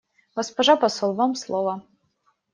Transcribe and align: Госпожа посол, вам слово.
Госпожа 0.37 0.75
посол, 0.83 1.13
вам 1.19 1.35
слово. 1.43 1.79